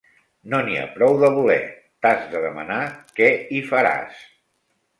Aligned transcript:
No 0.53 0.61
n'hi 0.67 0.77
ha 0.77 0.85
prou 0.95 1.17
de 1.23 1.29
voler. 1.35 1.59
T’has 2.07 2.25
de 2.33 2.43
demanar 2.47 2.81
què 3.21 3.31
hi 3.59 3.65
faràs! 3.71 4.27